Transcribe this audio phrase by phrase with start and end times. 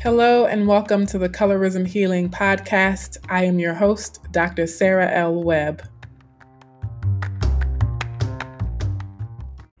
[0.00, 3.16] Hello, and welcome to the Colorism Healing Podcast.
[3.30, 4.66] I am your host, Dr.
[4.66, 5.42] Sarah L.
[5.42, 5.88] Webb.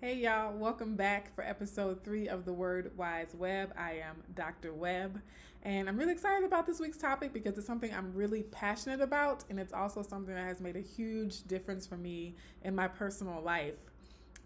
[0.00, 3.74] Hey, y'all, welcome back for episode three of the Word Wise Web.
[3.78, 4.72] I am Dr.
[4.72, 5.20] Webb,
[5.62, 9.44] and I'm really excited about this week's topic because it's something I'm really passionate about,
[9.50, 13.42] and it's also something that has made a huge difference for me in my personal
[13.42, 13.76] life.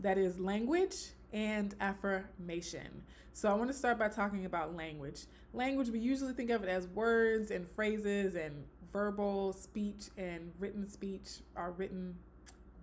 [0.00, 3.02] That is language and affirmation.
[3.32, 5.26] So, I want to start by talking about language.
[5.52, 10.88] Language, we usually think of it as words and phrases and verbal speech and written
[10.88, 12.16] speech or written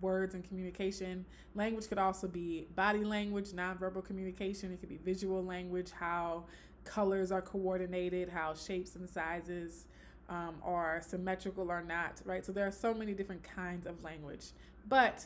[0.01, 1.25] words and communication.
[1.55, 4.71] Language could also be body language, nonverbal communication.
[4.71, 6.45] It could be visual language, how
[6.83, 9.85] colors are coordinated, how shapes and sizes
[10.29, 12.45] um, are symmetrical or not, right?
[12.45, 14.47] So there are so many different kinds of language.
[14.87, 15.25] But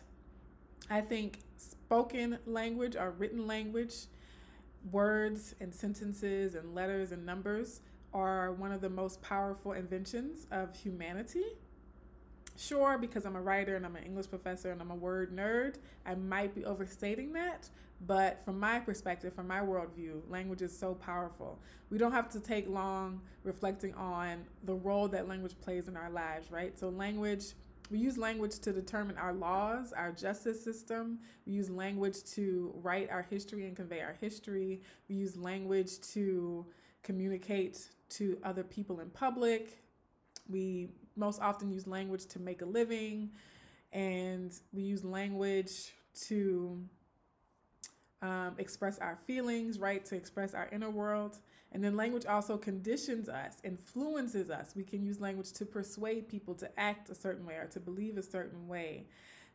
[0.90, 1.40] I think
[1.91, 4.05] spoken language or written language,
[4.94, 7.82] words and sentences and letters and numbers
[8.13, 11.43] are one of the most powerful inventions of humanity.
[12.55, 15.76] Sure, because I'm a writer and I'm an English professor and I'm a word nerd,
[16.05, 17.70] I might be overstating that.
[18.08, 21.60] But from my perspective, from my worldview, language is so powerful.
[21.90, 26.10] We don't have to take long reflecting on the role that language plays in our
[26.10, 26.80] lives, right?
[26.80, 27.48] So, language
[27.91, 31.20] we use language to determine our laws, our justice system.
[31.45, 34.81] We use language to write our history and convey our history.
[35.09, 36.65] We use language to
[37.03, 39.84] communicate to other people in public.
[40.49, 43.31] We most often use language to make a living,
[43.91, 45.91] and we use language
[46.27, 46.81] to
[48.22, 50.04] um, express our feelings, right?
[50.05, 51.38] To express our inner world.
[51.72, 54.74] And then language also conditions us, influences us.
[54.76, 58.18] We can use language to persuade people to act a certain way or to believe
[58.18, 59.08] a certain way.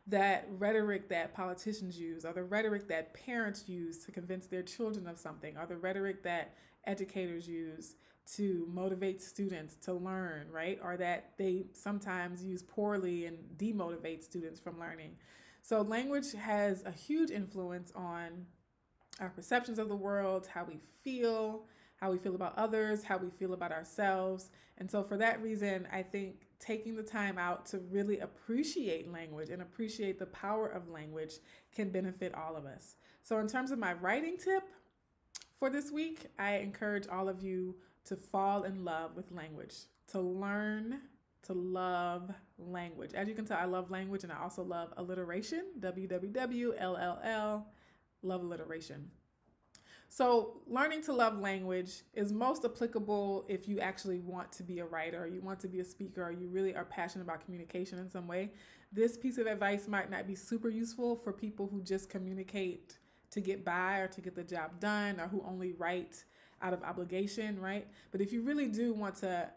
[0.07, 5.05] That rhetoric that politicians use, or the rhetoric that parents use to convince their children
[5.05, 6.53] of something, or the rhetoric that
[6.85, 7.95] educators use
[8.35, 10.79] to motivate students to learn, right?
[10.81, 15.17] Or that they sometimes use poorly and demotivate students from learning.
[15.61, 18.45] So, language has a huge influence on
[19.19, 21.65] our perceptions of the world, how we feel,
[21.97, 24.49] how we feel about others, how we feel about ourselves.
[24.77, 29.49] And so, for that reason, I think taking the time out to really appreciate language
[29.49, 31.35] and appreciate the power of language
[31.75, 32.95] can benefit all of us.
[33.23, 34.63] So, in terms of my writing tip
[35.57, 37.75] for this week, I encourage all of you
[38.05, 39.75] to fall in love with language,
[40.11, 41.01] to learn
[41.43, 43.13] to love language.
[43.13, 46.73] As you can tell, I love language and I also love alliteration, WWW,
[48.21, 49.11] love alliteration.
[50.09, 54.85] So, learning to love language is most applicable if you actually want to be a
[54.85, 57.99] writer, or you want to be a speaker, or you really are passionate about communication
[57.99, 58.51] in some way.
[58.91, 62.97] This piece of advice might not be super useful for people who just communicate
[63.31, 66.23] to get by or to get the job done, or who only write
[66.61, 67.87] out of obligation, right?
[68.11, 69.49] But if you really do want to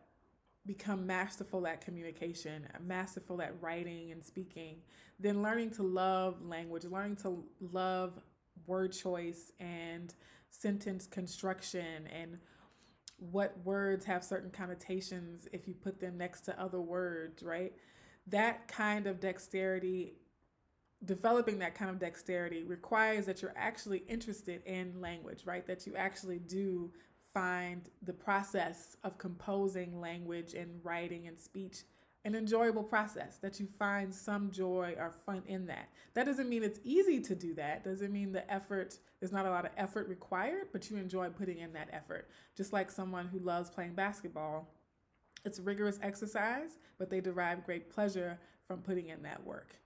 [0.67, 4.77] become masterful at communication, masterful at writing and speaking,
[5.19, 8.19] then learning to love language, learning to love
[8.71, 10.15] word choice and
[10.51, 12.39] sentence construction and
[13.19, 17.73] what words have certain connotations if you put them next to other words, right?
[18.27, 20.15] That kind of dexterity,
[21.05, 25.67] developing that kind of dexterity requires that you're actually interested in language, right?
[25.67, 26.93] That you actually do
[27.35, 31.83] find the process of composing language and writing and speech
[32.25, 35.89] an enjoyable process that you find some joy or fun in that.
[36.15, 37.83] That doesn't mean it's easy to do that.
[37.85, 41.59] Doesn't mean the effort there's not a lot of effort required but you enjoy putting
[41.59, 42.29] in that effort.
[42.57, 44.69] Just like someone who loves playing basketball
[45.45, 49.77] it's rigorous exercise but they derive great pleasure from putting in that work.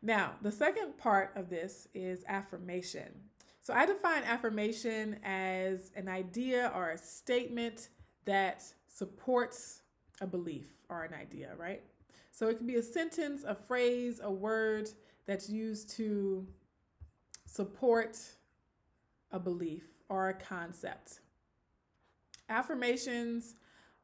[0.00, 3.12] Now the second part of this is affirmation.
[3.60, 7.88] So i define affirmation as an idea or a statement
[8.24, 9.82] that supports
[10.20, 11.82] a belief or an idea, right?
[12.30, 14.88] So it can be a sentence, a phrase, a word
[15.26, 16.46] that's used to
[17.46, 18.18] support
[19.30, 21.20] a belief or a concept.
[22.48, 23.54] Affirmations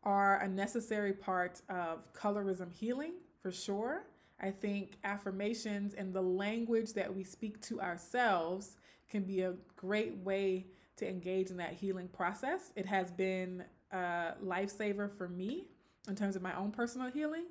[0.03, 4.07] are a necessary part of colorism healing for sure.
[4.41, 8.77] I think affirmations and the language that we speak to ourselves
[9.09, 10.67] can be a great way
[10.97, 12.73] to engage in that healing process.
[12.77, 15.67] It has been a lifesaver for me
[16.09, 17.45] in terms of my own personal healing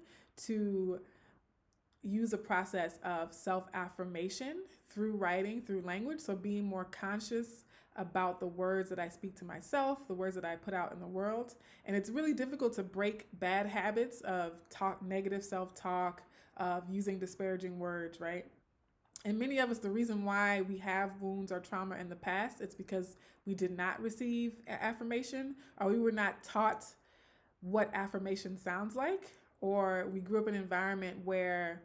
[0.46, 1.00] to
[2.01, 6.19] use a process of self affirmation through writing, through language.
[6.19, 7.63] So being more conscious
[7.96, 11.00] about the words that I speak to myself, the words that I put out in
[11.00, 11.56] the world.
[11.86, 16.24] And it's really difficult to break bad habits of talk, negative self talk,
[16.57, 18.45] of using disparaging words, right?
[19.25, 22.62] and many of us, the reason why we have wounds or trauma in the past,
[22.62, 26.86] it's because we did not receive affirmation or we were not taught
[27.62, 31.82] what affirmation sounds like, or we grew up in an environment where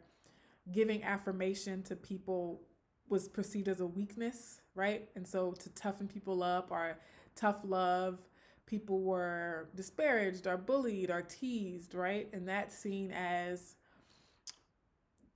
[0.71, 2.61] giving affirmation to people
[3.09, 5.09] was perceived as a weakness, right?
[5.15, 6.97] And so to toughen people up or
[7.35, 8.19] tough love,
[8.65, 12.27] people were disparaged or bullied or teased, right?
[12.33, 13.75] And that's seen as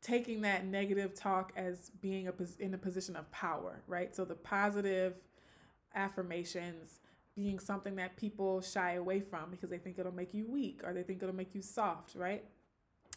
[0.01, 4.15] taking that negative talk as being a, in a position of power, right?
[4.15, 5.15] So the positive
[5.93, 6.99] affirmations
[7.35, 10.93] being something that people shy away from because they think it'll make you weak or
[10.93, 12.43] they think it'll make you soft, right?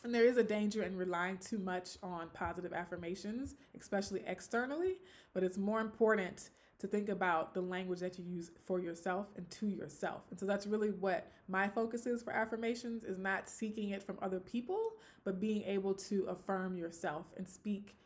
[0.05, 4.99] And there is a danger in relying too much on positive affirmations, especially externally,
[5.32, 6.50] but it's more important
[6.81, 10.23] to think about the language that you use for yourself and to yourself.
[10.31, 14.19] And so that's really what my focus is for affirmations is not seeking it from
[14.20, 14.94] other people,
[15.25, 17.97] but being able to affirm yourself and speak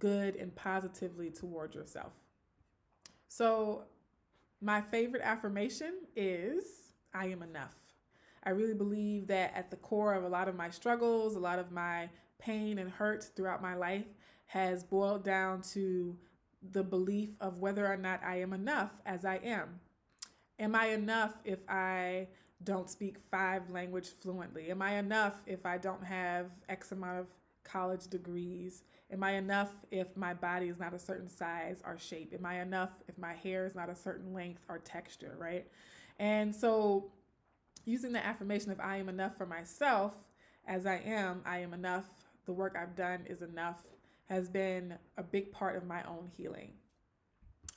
[0.00, 2.12] good and positively toward yourself.
[3.28, 3.84] So
[4.60, 6.64] my favorite affirmation is
[7.14, 7.74] I am enough.
[8.42, 11.58] I really believe that at the core of a lot of my struggles, a lot
[11.58, 12.08] of my
[12.38, 14.06] pain and hurt throughout my life
[14.46, 16.16] has boiled down to
[16.72, 19.80] the belief of whether or not I am enough as I am.
[20.58, 22.28] Am I enough if I
[22.62, 24.70] don't speak five language fluently?
[24.70, 27.26] Am I enough if I don't have X amount of
[27.66, 28.82] college degrees?
[29.10, 32.32] Am I enough if my body is not a certain size or shape?
[32.32, 35.66] Am I enough if my hair is not a certain length or texture, right?
[36.18, 37.10] And so
[37.84, 40.14] using the affirmation of I am enough for myself
[40.66, 42.06] as I am, I am enough,
[42.44, 43.82] the work I've done is enough,
[44.28, 46.72] has been a big part of my own healing.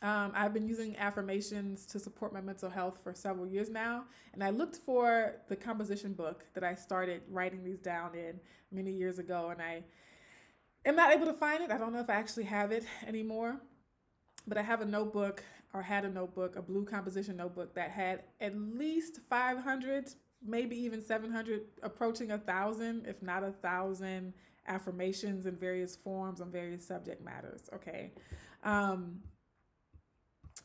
[0.02, 4.42] Um, I've been using affirmations to support my mental health for several years now, and
[4.42, 8.40] I looked for the composition book that I started writing these down in
[8.72, 9.84] many years ago, and I
[10.86, 11.72] am not able to find it.
[11.72, 13.60] I don't know if I actually have it anymore,
[14.48, 15.44] but I have a notebook
[15.74, 20.14] or had a notebook, a blue composition notebook that had at least 500,
[20.46, 24.34] maybe even 700, approaching a thousand, if not a thousand
[24.66, 27.70] affirmations in various forms on various subject matters.
[27.74, 28.14] Okay.
[28.64, 29.20] Um,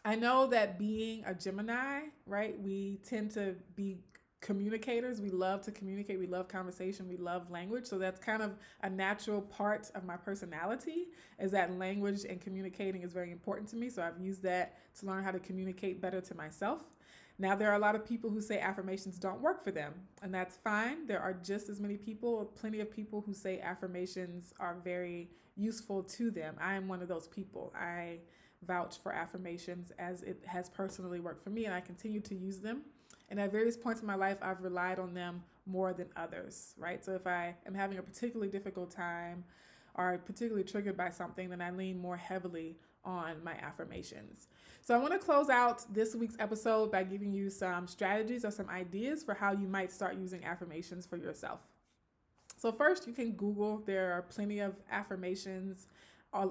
[0.05, 3.99] I know that being a Gemini, right, we tend to be
[4.45, 5.23] communicators.
[5.23, 6.19] We love to communicate.
[6.19, 7.09] We love conversation.
[7.09, 7.87] We love language.
[7.87, 8.53] So that's kind of
[8.83, 11.07] a natural part of my personality
[11.39, 13.89] is that language and communicating is very important to me.
[13.89, 16.83] So I've used that to learn how to communicate better to myself.
[17.39, 20.33] Now, there are a lot of people who say affirmations don't work for them, and
[20.33, 21.07] that's fine.
[21.07, 26.05] There are just as many people, plenty of people who say affirmations are very useful
[26.05, 26.55] to them.
[26.61, 27.73] I am one of those people.
[27.77, 28.19] I
[28.67, 32.59] vouch for affirmations as it has personally worked for me, and I continue to use
[32.59, 32.83] them.
[33.31, 37.05] And at various points in my life, I've relied on them more than others, right?
[37.05, 39.45] So if I am having a particularly difficult time
[39.95, 44.49] or particularly triggered by something, then I lean more heavily on my affirmations.
[44.83, 48.51] So I want to close out this week's episode by giving you some strategies or
[48.51, 51.61] some ideas for how you might start using affirmations for yourself.
[52.57, 53.83] So first, you can Google.
[53.85, 55.87] There are plenty of affirmations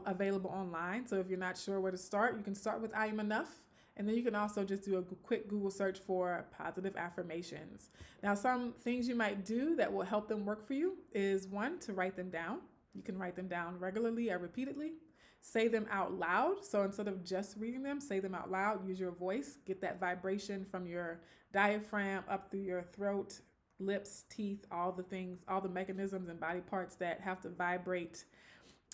[0.06, 1.08] available online.
[1.08, 3.50] So if you're not sure where to start, you can start with I am enough.
[3.96, 7.90] And then you can also just do a quick Google search for positive affirmations.
[8.24, 11.78] Now, some things you might do that will help them work for you is one,
[11.80, 12.60] to write them down.
[12.96, 14.94] You can write them down regularly or repeatedly.
[15.42, 16.66] Say them out loud.
[16.66, 18.88] So instead of just reading them, say them out loud.
[18.88, 19.58] Use your voice.
[19.66, 21.20] Get that vibration from your
[21.52, 23.42] diaphragm up through your throat,
[23.80, 28.24] lips, teeth, all the things, all the mechanisms and body parts that have to vibrate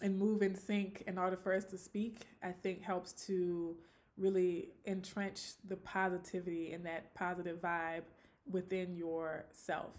[0.02, 3.76] and move in sync in order for us to speak, I think helps to
[4.18, 8.04] really entrench the positivity and that positive vibe
[8.50, 9.92] within yourself.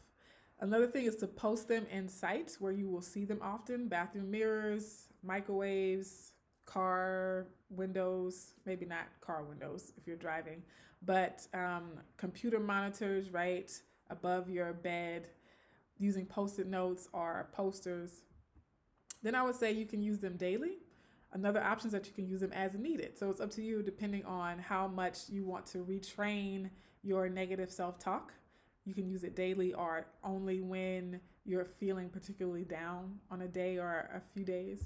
[0.61, 4.30] Another thing is to post them in sites where you will see them often bathroom
[4.30, 6.33] mirrors, microwaves,
[6.66, 10.62] car windows, maybe not car windows if you're driving,
[11.02, 13.73] but um, computer monitors right
[14.11, 15.28] above your bed
[15.99, 18.23] using post it notes or posters.
[19.23, 20.79] Then I would say you can use them daily
[21.33, 23.19] Another option is that you can use them as needed.
[23.19, 26.71] So it's up to you depending on how much you want to retrain
[27.03, 28.33] your negative self talk.
[28.85, 33.79] You can use it daily or only when you're feeling particularly down on a day
[33.79, 34.83] or a few days.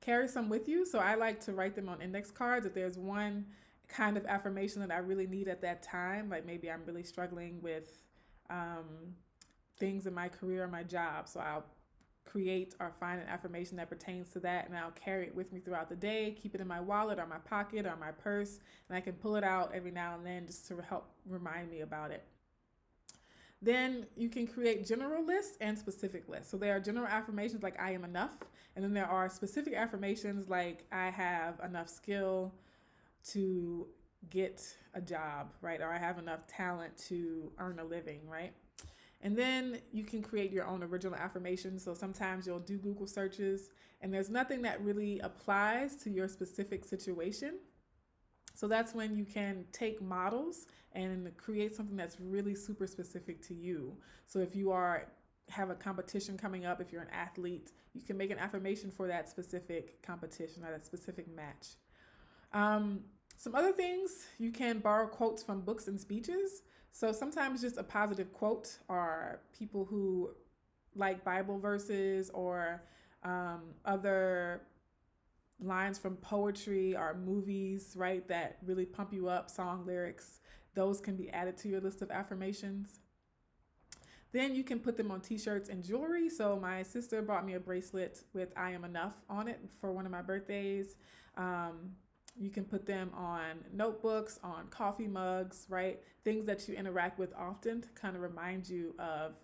[0.00, 0.86] Carry some with you.
[0.86, 2.64] So I like to write them on index cards.
[2.64, 3.44] If there's one
[3.88, 7.60] kind of affirmation that I really need at that time, like maybe I'm really struggling
[7.60, 7.90] with
[8.48, 9.14] um,
[9.78, 11.28] things in my career or my job.
[11.28, 11.64] So I'll
[12.30, 15.60] create or find an affirmation that pertains to that and I'll carry it with me
[15.60, 18.58] throughout the day, keep it in my wallet or my pocket or my purse,
[18.88, 21.80] and I can pull it out every now and then just to help remind me
[21.80, 22.24] about it.
[23.60, 26.50] Then you can create general lists and specific lists.
[26.50, 28.36] So there are general affirmations like I am enough,
[28.76, 32.54] and then there are specific affirmations like I have enough skill
[33.30, 33.88] to
[34.30, 35.80] get a job, right?
[35.80, 38.52] Or I have enough talent to earn a living, right?
[39.20, 41.84] And then you can create your own original affirmations.
[41.84, 43.70] So sometimes you'll do Google searches
[44.00, 47.58] and there's nothing that really applies to your specific situation.
[48.54, 53.54] So that's when you can take models and create something that's really super specific to
[53.54, 53.96] you.
[54.26, 55.08] So if you are
[55.50, 59.06] have a competition coming up, if you're an athlete, you can make an affirmation for
[59.06, 61.76] that specific competition or that specific match.
[62.52, 63.00] Um,
[63.36, 66.62] some other things you can borrow quotes from books and speeches.
[66.92, 70.30] So sometimes just a positive quote or people who
[70.94, 72.82] like Bible verses or
[73.22, 74.62] um, other
[75.60, 80.40] lines from poetry or movies, right, that really pump you up, song lyrics.
[80.74, 83.00] Those can be added to your list of affirmations.
[84.32, 86.28] Then you can put them on t shirts and jewelry.
[86.28, 90.04] So, my sister bought me a bracelet with I am enough on it for one
[90.04, 90.96] of my birthdays.
[91.36, 91.92] Um,
[92.38, 96.00] you can put them on notebooks, on coffee mugs, right?
[96.24, 99.34] Things that you interact with often to kind of remind you of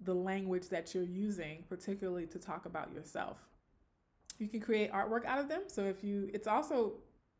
[0.00, 3.38] the language that you're using, particularly to talk about yourself.
[4.38, 5.62] You can create artwork out of them.
[5.66, 6.94] So if you, it's also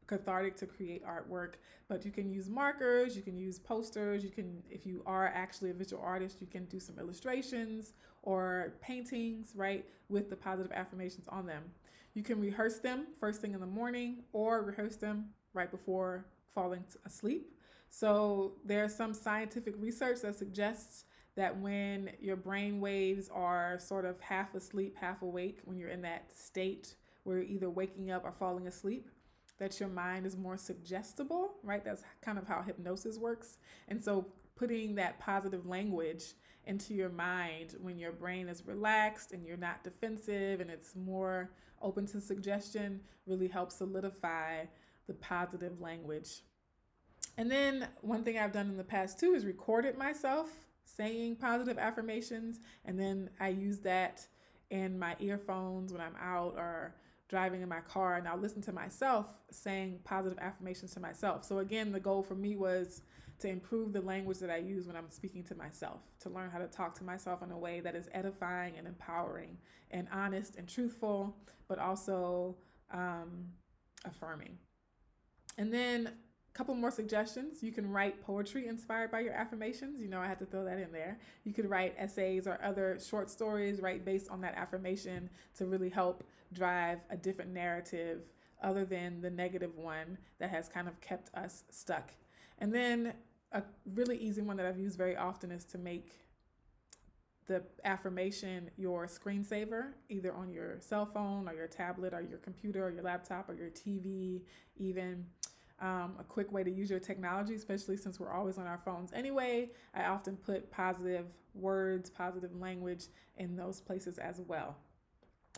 [0.07, 1.55] cathartic to create artwork,
[1.89, 5.71] but you can use markers, you can use posters, you can, if you are actually
[5.71, 7.93] a visual artist, you can do some illustrations
[8.23, 11.63] or paintings, right, with the positive affirmations on them.
[12.17, 16.83] You can rehearse them first thing in the morning or rehearse them right before falling
[17.05, 17.53] asleep.
[17.91, 21.05] So there's some scientific research that suggests
[21.37, 26.01] that when your brain waves are sort of half asleep, half awake, when you're in
[26.03, 29.11] that state where you're either waking up or falling asleep,
[29.59, 31.85] that your mind is more suggestible, right?
[31.85, 33.59] That's kind of how hypnosis works.
[33.89, 36.33] And so putting that positive language
[36.65, 41.51] into your mind when your brain is relaxed and you're not defensive and it's more
[41.83, 44.65] open to suggestion really helps solidify
[45.07, 46.43] the positive language.
[47.39, 50.49] And then one thing I've done in the past too is recorded myself
[50.85, 54.27] saying positive affirmations and then I use that
[54.71, 56.95] in my earphones when I'm out or
[57.29, 61.45] driving in my car and I'll listen to myself saying positive affirmations to myself.
[61.45, 63.03] So again, the goal for me was
[63.41, 66.59] to improve the language that I use when I'm speaking to myself, to learn how
[66.59, 69.59] to talk to myself in a way that is edifying and empowering
[69.91, 71.37] and honest and truthful,
[71.69, 72.57] but also
[72.91, 73.47] um,
[74.05, 74.59] affirming.
[75.59, 77.63] And then a couple more suggestions.
[77.63, 80.01] You can write poetry inspired by your affirmations.
[80.01, 81.19] You know, I had to throw that in there.
[81.45, 85.91] You could write essays or other short stories, right, based on that affirmation to really
[85.91, 88.23] help drive a different narrative
[88.63, 92.13] other than the negative one that has kind of kept us stuck.
[92.59, 93.15] And then
[93.53, 93.63] a
[93.95, 96.13] really easy one that I've used very often is to make
[97.47, 102.87] the affirmation your screensaver, either on your cell phone or your tablet or your computer
[102.87, 104.43] or your laptop or your TV,
[104.77, 105.27] even.
[105.79, 109.13] Um, a quick way to use your technology, especially since we're always on our phones
[109.13, 109.69] anyway.
[109.95, 114.79] I often put positive words, positive language in those places as well.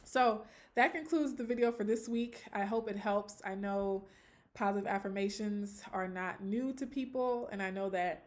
[0.04, 0.42] So
[0.74, 2.42] that concludes the video for this week.
[2.52, 3.40] I hope it helps.
[3.44, 4.06] I know
[4.58, 8.24] positive affirmations are not new to people, and I know that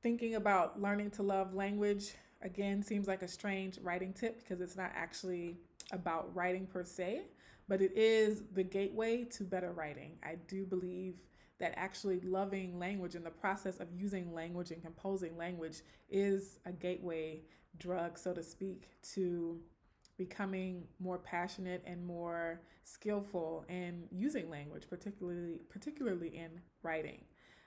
[0.00, 4.76] thinking about learning to love language again seems like a strange writing tip because it's
[4.76, 5.58] not actually
[5.90, 7.22] about writing per se,
[7.66, 10.12] but it is the gateway to better writing.
[10.22, 11.16] I do believe
[11.58, 16.70] that actually loving language and the process of using language and composing language is a
[16.70, 17.40] gateway
[17.76, 19.58] drug, so to speak, to
[20.16, 27.20] becoming more passionate and more skillful in using language, particularly particularly in writing.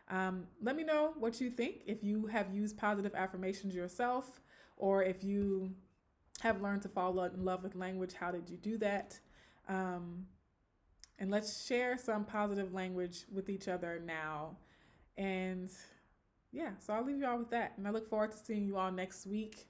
[0.10, 1.82] Um, let me know what you think.
[1.86, 4.41] If you have used positive affirmations yourself,
[4.77, 5.75] or if you
[6.41, 9.20] have learned to fall in love with language, how did you do that?
[9.68, 10.25] Um,
[11.20, 14.58] and let's share some positive language with each other now.
[15.18, 15.70] And
[16.51, 17.74] yeah, so I'll leave you all with that.
[17.77, 19.68] And I look forward to seeing you all next week.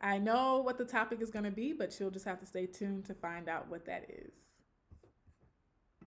[0.00, 2.66] I know what the topic is going to be, but you'll just have to stay
[2.66, 4.32] tuned to find out what that is.